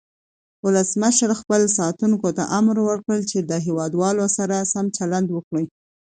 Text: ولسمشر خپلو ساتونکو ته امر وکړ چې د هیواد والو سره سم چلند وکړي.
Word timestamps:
ولسمشر 0.65 1.29
خپلو 1.41 1.67
ساتونکو 1.79 2.27
ته 2.37 2.43
امر 2.59 2.75
وکړ 2.83 3.17
چې 3.31 3.39
د 3.49 3.51
هیواد 3.65 3.91
والو 4.01 4.25
سره 4.37 4.67
سم 4.73 4.85
چلند 4.97 5.27
وکړي. 5.31 5.65